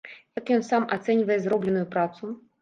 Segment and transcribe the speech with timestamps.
[0.39, 2.33] Як ён сам ацэньвае зробленую працу?